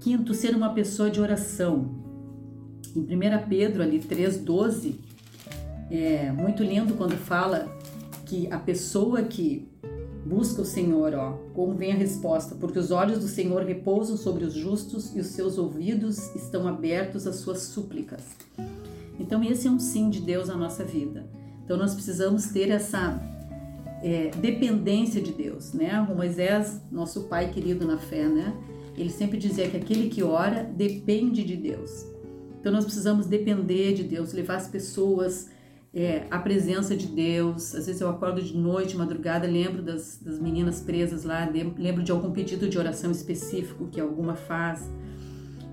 Quinto, 0.00 0.34
ser 0.34 0.54
uma 0.54 0.72
pessoa 0.72 1.10
de 1.10 1.20
oração. 1.20 1.99
Em 2.94 3.00
1 3.00 3.48
Pedro, 3.48 3.82
ali 3.82 4.00
3,12, 4.00 4.94
é 5.90 6.30
muito 6.32 6.62
lindo 6.62 6.94
quando 6.94 7.16
fala 7.16 7.68
que 8.26 8.50
a 8.52 8.58
pessoa 8.58 9.22
que 9.22 9.68
busca 10.24 10.62
o 10.62 10.64
Senhor, 10.64 11.14
ó, 11.14 11.32
como 11.54 11.74
vem 11.74 11.92
a 11.92 11.96
resposta, 11.96 12.54
porque 12.54 12.78
os 12.78 12.90
olhos 12.90 13.18
do 13.18 13.26
Senhor 13.26 13.64
repousam 13.64 14.16
sobre 14.16 14.44
os 14.44 14.54
justos 14.54 15.14
e 15.16 15.20
os 15.20 15.26
seus 15.28 15.58
ouvidos 15.58 16.34
estão 16.36 16.68
abertos 16.68 17.26
às 17.26 17.36
suas 17.36 17.62
súplicas. 17.62 18.22
Então, 19.18 19.42
esse 19.42 19.66
é 19.66 19.70
um 19.70 19.78
sim 19.78 20.08
de 20.08 20.20
Deus 20.20 20.48
na 20.48 20.56
nossa 20.56 20.84
vida. 20.84 21.26
Então, 21.64 21.76
nós 21.76 21.94
precisamos 21.94 22.46
ter 22.46 22.70
essa 22.70 23.20
é, 24.02 24.30
dependência 24.36 25.20
de 25.20 25.32
Deus, 25.32 25.72
né? 25.72 26.00
O 26.10 26.14
Moisés, 26.14 26.80
nosso 26.90 27.22
pai 27.24 27.50
querido 27.50 27.86
na 27.86 27.98
fé, 27.98 28.28
né? 28.28 28.54
Ele 28.96 29.10
sempre 29.10 29.38
dizia 29.38 29.68
que 29.68 29.76
aquele 29.76 30.08
que 30.08 30.22
ora 30.22 30.64
depende 30.64 31.44
de 31.44 31.56
Deus. 31.56 32.09
Então 32.60 32.70
nós 32.70 32.84
precisamos 32.84 33.26
depender 33.26 33.94
de 33.94 34.04
Deus, 34.04 34.32
levar 34.32 34.56
as 34.56 34.68
pessoas 34.68 35.48
é, 35.94 36.26
à 36.30 36.38
presença 36.38 36.94
de 36.94 37.06
Deus. 37.06 37.74
Às 37.74 37.86
vezes 37.86 38.00
eu 38.00 38.08
acordo 38.08 38.42
de 38.42 38.56
noite, 38.56 38.96
madrugada, 38.96 39.46
lembro 39.46 39.82
das, 39.82 40.20
das 40.22 40.38
meninas 40.38 40.80
presas 40.80 41.24
lá, 41.24 41.48
lembro 41.48 42.02
de 42.02 42.12
algum 42.12 42.30
pedido 42.30 42.68
de 42.68 42.78
oração 42.78 43.10
específico 43.10 43.88
que 43.88 44.00
alguma 44.00 44.34
faz. 44.34 44.90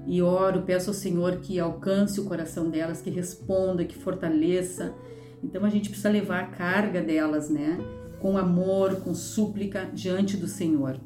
E 0.06 0.22
oro, 0.22 0.62
peço 0.62 0.90
ao 0.90 0.94
Senhor 0.94 1.38
que 1.42 1.60
alcance 1.60 2.22
o 2.22 2.24
coração 2.24 2.70
delas, 2.70 3.02
que 3.02 3.10
responda, 3.10 3.84
que 3.84 3.96
fortaleça. 3.96 4.96
Então 5.44 5.66
a 5.66 5.70
gente 5.70 5.90
precisa 5.90 6.10
levar 6.10 6.40
a 6.40 6.48
carga 6.48 7.02
delas, 7.02 7.50
né? 7.50 7.78
Com 8.22 8.38
amor, 8.38 9.02
com 9.02 9.14
súplica 9.14 9.84
diante 9.94 10.38
do 10.38 10.48
Senhor. 10.48 10.98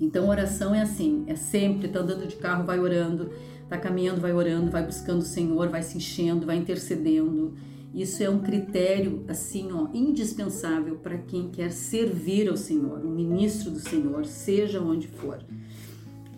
Então 0.00 0.28
oração 0.28 0.74
é 0.74 0.80
assim, 0.80 1.24
é 1.26 1.36
sempre, 1.36 1.88
tá 1.88 2.00
andando 2.00 2.26
de 2.26 2.36
carro, 2.36 2.64
vai 2.64 2.78
orando, 2.78 3.30
Está 3.66 3.76
caminhando, 3.76 4.20
vai 4.20 4.32
orando, 4.32 4.70
vai 4.70 4.86
buscando 4.86 5.18
o 5.18 5.26
Senhor, 5.26 5.68
vai 5.68 5.82
se 5.82 5.98
enchendo, 5.98 6.46
vai 6.46 6.56
intercedendo. 6.56 7.54
Isso 7.92 8.22
é 8.22 8.30
um 8.30 8.38
critério 8.38 9.24
assim, 9.26 9.72
ó, 9.72 9.88
indispensável 9.92 10.96
para 10.96 11.18
quem 11.18 11.48
quer 11.50 11.72
servir 11.72 12.48
ao 12.48 12.56
Senhor, 12.56 13.04
um 13.04 13.10
ministro 13.10 13.70
do 13.70 13.80
Senhor, 13.80 14.24
seja 14.24 14.80
onde 14.80 15.08
for. 15.08 15.40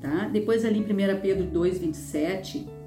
Tá? 0.01 0.29
Depois 0.29 0.65
ali 0.65 0.79
em 0.79 0.83
1 0.83 1.21
Pedro 1.21 1.47
2:27 1.47 2.79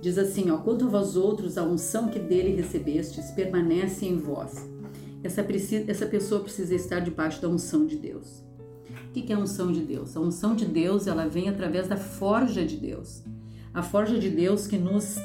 Diz 0.00 0.18
assim, 0.18 0.50
ó, 0.50 0.58
quanto 0.58 0.84
a 0.84 0.88
vós 0.88 1.16
outros, 1.16 1.56
a 1.58 1.64
unção 1.64 2.08
que 2.08 2.18
dele 2.18 2.54
recebestes 2.54 3.30
permanece 3.30 4.06
em 4.06 4.16
vós. 4.16 4.64
Essa, 5.22 5.44
essa 5.88 6.06
pessoa 6.06 6.42
precisa 6.42 6.74
estar 6.74 7.00
debaixo 7.00 7.40
da 7.42 7.48
unção 7.48 7.86
de 7.86 7.96
Deus. 7.96 8.44
O 9.08 9.12
que 9.12 9.32
é 9.32 9.34
a 9.34 9.38
unção 9.38 9.72
de 9.72 9.80
Deus? 9.80 10.16
A 10.16 10.20
unção 10.20 10.54
de 10.54 10.66
Deus, 10.66 11.06
ela 11.06 11.26
vem 11.26 11.48
através 11.48 11.88
da 11.88 11.96
forja 11.96 12.64
de 12.64 12.76
Deus. 12.76 13.24
A 13.76 13.82
forja 13.82 14.18
de 14.18 14.30
Deus 14.30 14.66
que 14.66 14.78
nos 14.78 15.18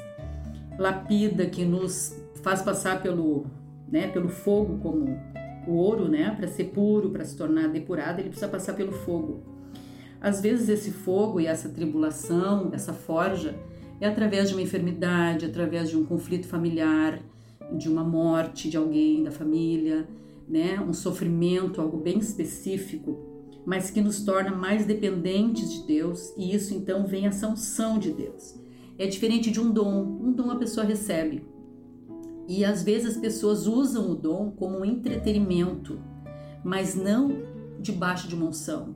lapida, 0.77 1.46
que 1.46 1.63
nos 1.63 2.13
faz 2.43 2.62
passar 2.62 3.01
pelo, 3.01 3.46
né, 3.89 4.10
pelo 4.10 4.27
fogo 4.27 4.77
como 4.79 5.17
o 5.65 5.72
ouro, 5.72 6.10
né, 6.10 6.36
para 6.38 6.50
ser 6.50 6.65
puro, 6.65 7.12
para 7.12 7.24
se 7.24 7.38
tornar 7.38 7.70
depurado, 7.70 8.20
ele 8.20 8.27
precisa 8.27 8.50
passar 8.50 8.74
pelo 8.74 8.91
fogo. 8.91 9.41
Às 10.20 10.41
vezes 10.41 10.67
esse 10.67 10.91
fogo 10.91 11.39
e 11.39 11.48
essa 11.48 11.70
tribulação, 11.70 12.72
essa 12.74 12.91
forja, 12.91 13.55
é 14.01 14.05
através 14.05 14.50
de 14.50 14.55
uma 14.55 14.62
enfermidade, 14.62 15.46
através 15.46 15.89
de 15.89 15.96
um 15.96 16.05
conflito 16.05 16.46
familiar, 16.46 17.22
de 17.77 17.88
uma 17.88 18.03
morte 18.03 18.70
de 18.70 18.75
alguém 18.75 19.24
da 19.24 19.31
família, 19.31 20.05
né, 20.46 20.77
um 20.81 20.91
sofrimento, 20.91 21.79
algo 21.79 21.96
bem 21.96 22.17
específico, 22.17 23.30
mas 23.65 23.89
que 23.89 24.01
nos 24.01 24.24
torna 24.24 24.51
mais 24.51 24.86
dependentes 24.86 25.72
de 25.72 25.84
Deus, 25.86 26.34
e 26.38 26.53
isso 26.53 26.74
então 26.74 27.06
vem 27.06 27.27
a 27.27 27.32
sanção 27.32 28.00
de 28.00 28.12
Deus. 28.12 28.60
É 28.98 29.08
diferente 29.08 29.50
de 29.50 29.60
um 29.60 29.72
dom. 29.72 30.20
Um 30.22 30.32
dom 30.32 30.51
a 30.51 30.56
pessoa 30.56 30.86
recebe, 30.86 31.46
e 32.48 32.65
às 32.65 32.84
vezes 32.84 33.15
as 33.15 33.22
pessoas 33.22 33.65
usam 33.65 34.12
o 34.12 34.15
dom 34.15 34.51
como 34.51 34.80
um 34.80 34.86
entretenimento, 34.86 36.00
mas 36.63 36.96
não 36.96 37.32
debaixo 37.80 38.27
de 38.27 38.36
uma 38.36 38.48
unção. 38.48 38.96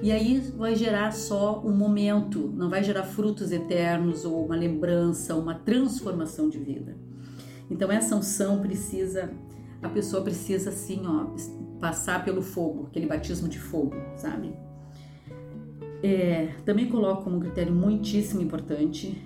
E 0.00 0.12
aí 0.12 0.40
vai 0.56 0.74
gerar 0.74 1.12
só 1.12 1.62
um 1.64 1.74
momento, 1.74 2.52
não 2.54 2.68
vai 2.68 2.84
gerar 2.84 3.04
frutos 3.04 3.50
eternos 3.50 4.24
ou 4.24 4.44
uma 4.44 4.56
lembrança, 4.56 5.34
uma 5.34 5.54
transformação 5.54 6.48
de 6.48 6.58
vida. 6.58 6.96
Então 7.70 7.90
essa 7.90 8.14
unção 8.14 8.60
precisa, 8.60 9.32
a 9.80 9.88
pessoa 9.88 10.22
precisa 10.22 10.70
assim, 10.70 11.02
ó, 11.06 11.28
passar 11.80 12.24
pelo 12.24 12.42
fogo, 12.42 12.86
aquele 12.88 13.06
batismo 13.06 13.48
de 13.48 13.58
fogo, 13.58 13.94
sabe? 14.16 14.52
É, 16.02 16.48
também 16.64 16.88
coloco 16.88 17.24
como 17.24 17.40
critério 17.40 17.74
muitíssimo 17.74 18.42
importante 18.42 19.16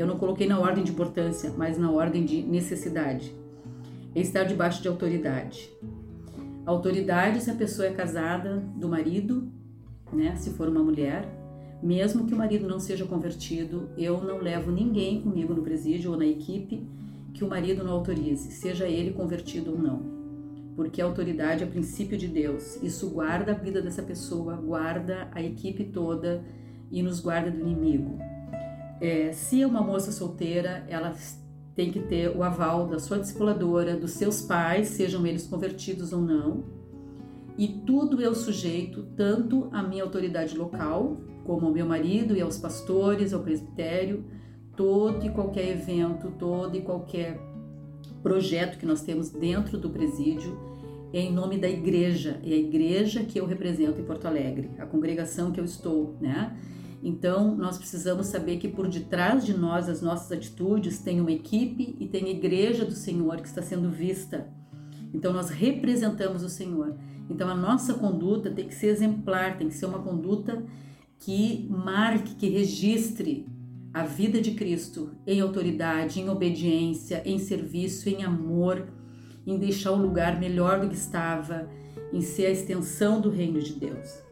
eu 0.00 0.06
não 0.06 0.16
coloquei 0.16 0.46
na 0.46 0.58
ordem 0.58 0.82
de 0.82 0.92
importância, 0.92 1.52
mas 1.58 1.76
na 1.76 1.90
ordem 1.90 2.24
de 2.24 2.40
necessidade. 2.40 3.34
É 4.14 4.20
estar 4.20 4.44
debaixo 4.44 4.80
de 4.80 4.88
autoridade. 4.88 5.70
Autoridade 6.64 7.42
se 7.42 7.50
a 7.50 7.54
pessoa 7.54 7.86
é 7.86 7.92
casada 7.92 8.64
do 8.76 8.88
marido, 8.88 9.52
né? 10.10 10.34
Se 10.36 10.50
for 10.50 10.68
uma 10.68 10.82
mulher, 10.82 11.28
mesmo 11.82 12.26
que 12.26 12.32
o 12.32 12.36
marido 12.38 12.66
não 12.66 12.80
seja 12.80 13.04
convertido, 13.04 13.90
eu 13.94 14.24
não 14.24 14.38
levo 14.38 14.70
ninguém 14.70 15.20
comigo 15.20 15.52
no 15.52 15.62
presídio 15.62 16.12
ou 16.12 16.16
na 16.16 16.24
equipe 16.24 16.82
que 17.34 17.44
o 17.44 17.48
marido 17.48 17.84
não 17.84 17.92
autorize, 17.92 18.50
seja 18.52 18.88
ele 18.88 19.12
convertido 19.12 19.72
ou 19.72 19.78
não. 19.78 20.19
Porque 20.76 21.02
a 21.02 21.04
autoridade 21.04 21.62
é 21.62 21.66
princípio 21.66 22.16
de 22.16 22.28
Deus. 22.28 22.76
Isso 22.82 23.10
guarda 23.10 23.52
a 23.52 23.54
vida 23.54 23.82
dessa 23.82 24.02
pessoa, 24.02 24.56
guarda 24.56 25.28
a 25.32 25.42
equipe 25.42 25.84
toda 25.84 26.44
e 26.90 27.02
nos 27.02 27.20
guarda 27.20 27.50
do 27.50 27.60
inimigo. 27.60 28.18
É, 29.00 29.32
se 29.32 29.62
é 29.62 29.66
uma 29.66 29.80
moça 29.80 30.12
solteira, 30.12 30.84
ela 30.88 31.14
tem 31.74 31.90
que 31.90 32.00
ter 32.00 32.36
o 32.36 32.42
aval 32.42 32.86
da 32.86 32.98
sua 32.98 33.18
discipuladora, 33.18 33.96
dos 33.96 34.12
seus 34.12 34.42
pais, 34.42 34.88
sejam 34.88 35.26
eles 35.26 35.46
convertidos 35.46 36.12
ou 36.12 36.20
não. 36.20 36.64
E 37.56 37.68
tudo 37.68 38.20
eu 38.20 38.34
sujeito 38.34 39.02
tanto 39.16 39.68
à 39.72 39.82
minha 39.82 40.02
autoridade 40.02 40.56
local, 40.56 41.18
como 41.44 41.66
ao 41.66 41.72
meu 41.72 41.86
marido 41.86 42.36
e 42.36 42.40
aos 42.40 42.58
pastores, 42.58 43.32
ao 43.32 43.40
presbitério, 43.40 44.24
todo 44.76 45.24
e 45.24 45.30
qualquer 45.30 45.68
evento, 45.68 46.30
todo 46.38 46.76
e 46.76 46.82
qualquer 46.82 47.38
projeto 48.22 48.78
que 48.78 48.86
nós 48.86 49.02
temos 49.02 49.30
dentro 49.30 49.78
do 49.78 49.90
presídio 49.90 50.58
é 51.12 51.20
em 51.20 51.32
nome 51.32 51.58
da 51.58 51.68
igreja, 51.68 52.40
é 52.44 52.52
a 52.52 52.56
igreja 52.56 53.24
que 53.24 53.38
eu 53.40 53.46
represento 53.46 54.00
em 54.00 54.04
Porto 54.04 54.26
Alegre, 54.26 54.70
a 54.78 54.86
congregação 54.86 55.50
que 55.50 55.58
eu 55.58 55.64
estou, 55.64 56.16
né? 56.20 56.56
Então, 57.02 57.56
nós 57.56 57.78
precisamos 57.78 58.26
saber 58.26 58.58
que 58.58 58.68
por 58.68 58.86
detrás 58.86 59.44
de 59.44 59.56
nós, 59.56 59.88
as 59.88 60.02
nossas 60.02 60.30
atitudes, 60.30 61.00
tem 61.00 61.20
uma 61.20 61.32
equipe 61.32 61.96
e 61.98 62.06
tem 62.06 62.26
a 62.26 62.30
igreja 62.30 62.84
do 62.84 62.92
Senhor 62.92 63.36
que 63.38 63.48
está 63.48 63.62
sendo 63.62 63.90
vista. 63.90 64.46
Então, 65.12 65.32
nós 65.32 65.48
representamos 65.48 66.42
o 66.42 66.48
Senhor. 66.48 66.94
Então, 67.28 67.48
a 67.48 67.54
nossa 67.54 67.94
conduta 67.94 68.50
tem 68.50 68.66
que 68.68 68.74
ser 68.74 68.88
exemplar, 68.88 69.56
tem 69.56 69.68
que 69.68 69.74
ser 69.74 69.86
uma 69.86 70.00
conduta 70.00 70.62
que 71.18 71.66
marque, 71.70 72.34
que 72.34 72.48
registre 72.48 73.46
a 73.92 74.04
vida 74.04 74.40
de 74.40 74.52
Cristo 74.52 75.10
em 75.26 75.40
autoridade, 75.40 76.20
em 76.20 76.28
obediência, 76.28 77.22
em 77.24 77.38
serviço, 77.38 78.08
em 78.08 78.22
amor, 78.22 78.88
em 79.46 79.58
deixar 79.58 79.92
o 79.92 80.00
lugar 80.00 80.38
melhor 80.38 80.80
do 80.80 80.88
que 80.88 80.94
estava, 80.94 81.68
em 82.12 82.20
ser 82.20 82.46
a 82.46 82.50
extensão 82.50 83.20
do 83.20 83.30
reino 83.30 83.60
de 83.60 83.74
Deus. 83.74 84.22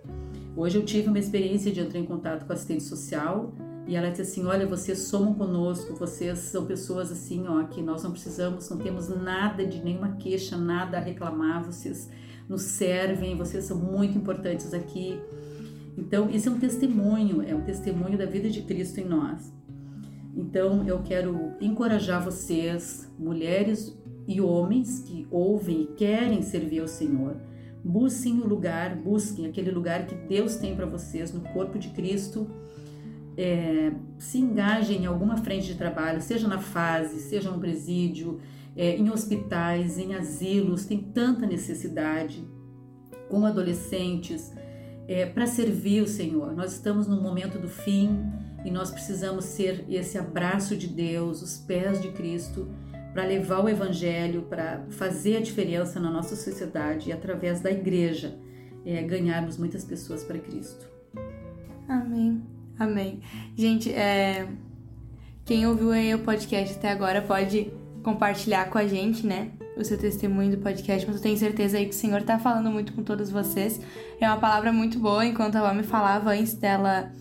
Hoje 0.56 0.78
eu 0.78 0.84
tive 0.84 1.08
uma 1.08 1.18
experiência 1.18 1.72
de 1.72 1.80
entrar 1.80 1.98
em 1.98 2.04
contato 2.04 2.44
com 2.44 2.52
a 2.52 2.54
assistente 2.54 2.84
social 2.84 3.52
e 3.86 3.96
ela 3.96 4.10
disse 4.10 4.22
assim: 4.22 4.44
Olha, 4.44 4.66
vocês 4.66 4.98
somam 5.00 5.34
conosco, 5.34 5.94
vocês 5.94 6.38
são 6.38 6.66
pessoas 6.66 7.10
assim, 7.10 7.46
ó, 7.48 7.64
que 7.64 7.80
nós 7.80 8.02
não 8.02 8.12
precisamos, 8.12 8.68
não 8.68 8.78
temos 8.78 9.08
nada 9.08 9.64
de 9.64 9.82
nenhuma 9.82 10.16
queixa, 10.16 10.56
nada 10.56 10.98
a 10.98 11.00
reclamar, 11.00 11.64
vocês 11.64 12.10
nos 12.48 12.62
servem, 12.62 13.36
vocês 13.36 13.64
são 13.64 13.76
muito 13.76 14.16
importantes 14.16 14.72
aqui. 14.72 15.18
Então, 15.98 16.30
esse 16.30 16.48
é 16.48 16.50
um 16.50 16.58
testemunho, 16.58 17.42
é 17.42 17.54
um 17.54 17.62
testemunho 17.62 18.16
da 18.16 18.24
vida 18.24 18.48
de 18.48 18.62
Cristo 18.62 19.00
em 19.00 19.04
nós. 19.04 19.52
Então, 20.34 20.86
eu 20.86 21.02
quero 21.02 21.52
encorajar 21.60 22.24
vocês, 22.24 23.10
mulheres 23.18 23.98
e 24.26 24.40
homens 24.40 25.00
que 25.00 25.26
ouvem 25.30 25.82
e 25.82 25.86
querem 25.86 26.40
servir 26.42 26.80
ao 26.80 26.88
Senhor, 26.88 27.36
Busquem 27.84 28.40
o 28.40 28.46
lugar, 28.46 28.96
busquem 28.96 29.46
aquele 29.46 29.70
lugar 29.70 30.06
que 30.06 30.14
Deus 30.14 30.56
tem 30.56 30.74
para 30.74 30.86
vocês 30.86 31.32
no 31.32 31.40
corpo 31.40 31.78
de 31.78 31.88
Cristo. 31.90 32.48
É, 33.36 33.92
se 34.18 34.38
engajem 34.38 35.04
em 35.04 35.06
alguma 35.06 35.36
frente 35.36 35.68
de 35.68 35.74
trabalho, 35.76 36.20
seja 36.20 36.48
na 36.48 36.58
fase, 36.58 37.20
seja 37.20 37.50
no 37.50 37.58
presídio, 37.58 38.40
é, 38.76 38.96
em 38.96 39.08
hospitais, 39.10 39.96
em 39.96 40.14
asilos, 40.14 40.84
tem 40.84 40.98
tanta 40.98 41.46
necessidade, 41.46 42.44
com 43.28 43.46
adolescentes, 43.46 44.52
é, 45.08 45.24
para 45.24 45.46
servir 45.46 46.02
o 46.02 46.06
Senhor. 46.06 46.54
Nós 46.54 46.74
estamos 46.74 47.08
no 47.08 47.20
momento 47.20 47.58
do 47.58 47.68
fim 47.68 48.30
e 48.64 48.70
nós 48.70 48.90
precisamos 48.90 49.46
ser 49.46 49.84
esse 49.88 50.18
abraço 50.18 50.76
de 50.76 50.86
Deus, 50.86 51.40
os 51.40 51.56
pés 51.56 52.00
de 52.00 52.08
Cristo 52.08 52.68
para 53.14 53.24
levar 53.24 53.64
o 53.64 53.68
evangelho, 53.68 54.42
para 54.42 54.84
fazer 54.90 55.38
a 55.38 55.40
diferença 55.40 55.98
na 55.98 56.10
nossa 56.10 56.36
sociedade 56.36 57.08
e 57.08 57.12
através 57.12 57.60
da 57.60 57.70
igreja 57.70 58.38
é, 58.84 59.02
ganharmos 59.02 59.56
muitas 59.56 59.82
pessoas 59.82 60.22
para 60.22 60.38
Cristo. 60.38 60.86
Amém. 61.88 62.42
Amém. 62.78 63.20
Gente, 63.56 63.92
é... 63.92 64.46
quem 65.44 65.66
ouviu 65.66 65.90
o 66.14 66.18
podcast 66.20 66.76
até 66.76 66.92
agora 66.92 67.22
pode 67.22 67.72
compartilhar 68.04 68.70
com 68.70 68.78
a 68.78 68.86
gente, 68.86 69.26
né? 69.26 69.50
O 69.78 69.84
seu 69.84 69.96
testemunho 69.96 70.50
do 70.50 70.58
podcast, 70.58 71.06
mas 71.06 71.16
eu 71.16 71.22
tenho 71.22 71.38
certeza 71.38 71.78
aí 71.78 71.84
que 71.84 71.94
o 71.94 71.98
Senhor 71.98 72.22
tá 72.22 72.38
falando 72.38 72.70
muito 72.70 72.92
com 72.92 73.02
todos 73.02 73.30
vocês. 73.30 73.80
É 74.20 74.26
uma 74.26 74.38
palavra 74.38 74.72
muito 74.72 74.98
boa, 74.98 75.24
enquanto 75.24 75.56
a 75.56 75.72
me 75.72 75.84
falava 75.84 76.30
antes 76.30 76.54
dela 76.54 77.12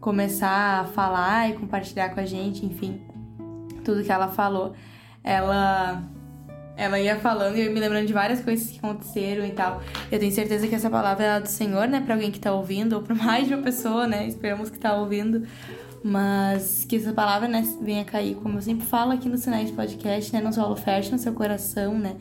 começar 0.00 0.80
a 0.80 0.84
falar 0.84 1.50
e 1.50 1.54
compartilhar 1.54 2.10
com 2.10 2.20
a 2.20 2.24
gente, 2.26 2.64
enfim, 2.64 3.00
tudo 3.84 4.04
que 4.04 4.12
ela 4.12 4.28
falou 4.28 4.74
ela 5.24 6.04
ela 6.76 6.98
ia 6.98 7.16
falando 7.20 7.56
e 7.56 7.62
eu 7.62 7.72
me 7.72 7.78
lembrando 7.78 8.04
de 8.04 8.12
várias 8.12 8.40
coisas 8.40 8.68
que 8.68 8.78
aconteceram 8.78 9.46
e 9.46 9.52
tal. 9.52 9.80
Eu 10.10 10.18
tenho 10.18 10.32
certeza 10.32 10.66
que 10.66 10.74
essa 10.74 10.90
palavra 10.90 11.24
é 11.24 11.40
do 11.40 11.46
Senhor, 11.46 11.86
né, 11.86 12.00
para 12.00 12.14
alguém 12.14 12.32
que 12.32 12.40
tá 12.40 12.52
ouvindo 12.52 12.94
ou 12.94 13.02
para 13.02 13.14
mais 13.14 13.46
de 13.46 13.54
uma 13.54 13.62
pessoa, 13.62 14.08
né? 14.08 14.26
Esperamos 14.26 14.70
que 14.70 14.78
tá 14.78 14.92
ouvindo. 14.96 15.46
Mas 16.06 16.84
que 16.86 16.96
essa 16.96 17.14
palavra, 17.14 17.48
né, 17.48 17.66
venha 17.80 18.04
cair, 18.04 18.34
como 18.34 18.58
eu 18.58 18.62
sempre 18.62 18.84
falo 18.84 19.12
aqui 19.12 19.26
no 19.26 19.38
Sinais 19.38 19.70
de 19.70 19.72
Podcast, 19.72 20.30
né, 20.34 20.42
no 20.42 20.52
solo 20.52 20.76
fértil 20.76 21.12
no 21.12 21.18
seu 21.18 21.32
coração, 21.32 21.98
né? 21.98 22.16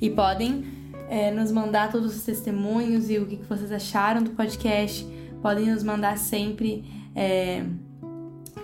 E 0.00 0.10
podem 0.10 0.64
é, 1.08 1.30
nos 1.30 1.52
mandar 1.52 1.92
todos 1.92 2.16
os 2.16 2.24
testemunhos 2.24 3.08
e 3.08 3.16
o 3.16 3.26
que 3.26 3.36
vocês 3.48 3.70
acharam 3.70 4.24
do 4.24 4.30
podcast. 4.30 5.06
Podem 5.40 5.66
nos 5.66 5.84
mandar 5.84 6.18
sempre. 6.18 6.84
É, 7.14 7.64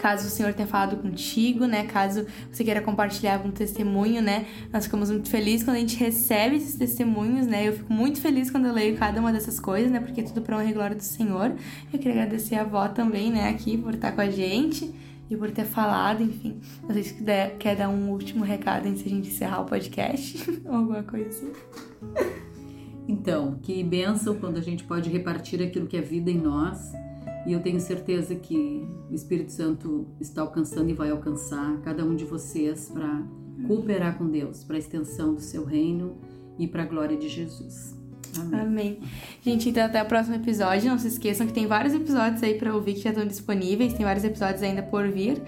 caso 0.04 0.26
o 0.26 0.30
Senhor 0.30 0.52
tenha 0.52 0.68
falado 0.68 0.98
contigo, 0.98 1.64
né? 1.64 1.86
Caso 1.86 2.26
você 2.52 2.62
queira 2.62 2.82
compartilhar 2.82 3.36
algum 3.36 3.50
testemunho, 3.50 4.20
né? 4.20 4.44
Nós 4.70 4.84
ficamos 4.84 5.10
muito 5.10 5.30
felizes 5.30 5.64
quando 5.64 5.78
a 5.78 5.80
gente 5.80 5.96
recebe 5.96 6.56
esses 6.56 6.74
testemunhos, 6.74 7.46
né? 7.46 7.66
Eu 7.66 7.72
fico 7.72 7.90
muito 7.90 8.20
feliz 8.20 8.50
quando 8.50 8.66
eu 8.66 8.74
leio 8.74 8.98
cada 8.98 9.18
uma 9.18 9.32
dessas 9.32 9.58
coisas, 9.58 9.90
né? 9.90 10.00
Porque 10.00 10.20
é 10.20 10.24
tudo 10.24 10.42
para 10.42 10.58
honra 10.58 10.68
e 10.68 10.74
glória 10.74 10.94
do 10.94 11.02
Senhor. 11.02 11.54
Eu 11.90 11.98
queria 11.98 12.20
agradecer 12.22 12.56
a 12.56 12.60
avó 12.60 12.86
também, 12.86 13.30
né? 13.30 13.48
Aqui 13.48 13.78
por 13.78 13.94
estar 13.94 14.12
com 14.12 14.20
a 14.20 14.28
gente 14.28 14.94
e 15.30 15.34
por 15.38 15.50
ter 15.50 15.64
falado, 15.64 16.22
enfim. 16.22 16.60
Não 16.82 16.92
sei 16.92 17.02
se 17.02 17.14
quer, 17.14 17.56
quer 17.56 17.74
dar 17.74 17.88
um 17.88 18.10
último 18.10 18.44
recado 18.44 18.86
antes 18.86 19.02
de 19.02 19.08
a 19.08 19.10
gente 19.10 19.28
encerrar 19.28 19.62
o 19.62 19.64
podcast 19.64 20.60
ou 20.68 20.74
alguma 20.74 21.02
coisa 21.02 21.30
assim. 21.30 21.50
Então, 23.08 23.58
que 23.62 23.82
bênção 23.82 24.34
quando 24.34 24.58
a 24.58 24.62
gente 24.62 24.84
pode 24.84 25.08
repartir 25.08 25.62
aquilo 25.62 25.86
que 25.86 25.96
é 25.96 26.02
vida 26.02 26.30
em 26.30 26.38
nós 26.38 26.92
E 27.46 27.52
eu 27.52 27.60
tenho 27.60 27.78
certeza 27.78 28.34
que 28.34 28.86
o 29.10 29.14
Espírito 29.14 29.52
Santo 29.52 30.06
está 30.20 30.40
alcançando 30.40 30.90
e 30.90 30.94
vai 30.94 31.10
alcançar 31.10 31.78
cada 31.82 32.04
um 32.04 32.14
de 32.14 32.24
vocês 32.24 32.88
para 32.88 33.22
cooperar 33.66 34.16
com 34.16 34.28
Deus, 34.28 34.64
para 34.64 34.76
a 34.76 34.78
extensão 34.78 35.34
do 35.34 35.40
seu 35.40 35.64
reino 35.64 36.16
e 36.58 36.66
para 36.66 36.82
a 36.82 36.86
glória 36.86 37.16
de 37.16 37.28
Jesus. 37.28 37.94
Amém. 38.38 38.60
Amém. 38.60 38.98
Gente, 39.42 39.68
então 39.68 39.84
até 39.84 40.02
o 40.02 40.06
próximo 40.06 40.36
episódio. 40.36 40.90
Não 40.90 40.98
se 40.98 41.08
esqueçam 41.08 41.46
que 41.46 41.52
tem 41.52 41.66
vários 41.66 41.94
episódios 41.94 42.42
aí 42.42 42.54
para 42.54 42.74
ouvir 42.74 42.94
que 42.94 43.00
já 43.00 43.10
estão 43.10 43.26
disponíveis, 43.26 43.92
tem 43.92 44.04
vários 44.04 44.24
episódios 44.24 44.62
ainda 44.62 44.82
por 44.82 45.08
vir. 45.08 45.40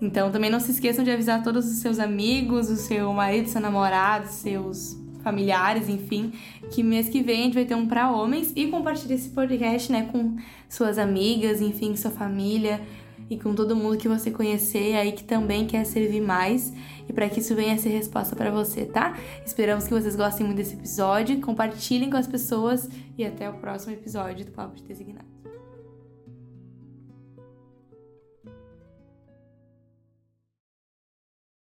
Então 0.00 0.30
também 0.30 0.50
não 0.50 0.60
se 0.60 0.70
esqueçam 0.70 1.04
de 1.04 1.10
avisar 1.10 1.42
todos 1.42 1.66
os 1.66 1.78
seus 1.78 1.98
amigos, 1.98 2.70
o 2.70 2.76
seu 2.76 3.12
marido, 3.12 3.48
seu 3.48 3.60
namorado, 3.60 4.28
seus 4.28 4.96
familiares, 5.22 5.88
enfim, 5.88 6.32
que 6.70 6.82
mês 6.82 7.08
que 7.08 7.22
vem 7.22 7.40
a 7.40 7.44
gente 7.44 7.54
vai 7.54 7.64
ter 7.64 7.74
um 7.74 7.86
para 7.86 8.10
homens 8.10 8.52
e 8.56 8.66
compartilhe 8.66 9.14
esse 9.14 9.30
podcast, 9.30 9.90
né, 9.90 10.08
com 10.10 10.36
suas 10.68 10.98
amigas, 10.98 11.60
enfim, 11.60 11.96
sua 11.96 12.10
família 12.10 12.80
e 13.28 13.38
com 13.38 13.54
todo 13.54 13.76
mundo 13.76 13.96
que 13.96 14.08
você 14.08 14.30
conhecer 14.30 14.96
aí 14.96 15.12
que 15.12 15.22
também 15.22 15.66
quer 15.66 15.84
servir 15.84 16.20
mais 16.20 16.72
e 17.08 17.12
para 17.12 17.28
que 17.28 17.40
isso 17.40 17.54
venha 17.54 17.74
a 17.74 17.78
ser 17.78 17.90
resposta 17.90 18.34
para 18.34 18.50
você, 18.50 18.84
tá? 18.84 19.16
Esperamos 19.46 19.84
que 19.84 19.94
vocês 19.94 20.16
gostem 20.16 20.44
muito 20.44 20.58
desse 20.58 20.74
episódio, 20.74 21.40
compartilhem 21.40 22.10
com 22.10 22.16
as 22.16 22.26
pessoas 22.26 22.88
e 23.16 23.24
até 23.24 23.48
o 23.48 23.54
próximo 23.54 23.92
episódio 23.92 24.44
do 24.44 24.50
Papo 24.50 24.74
de 24.76 24.82
Designado. 24.82 25.29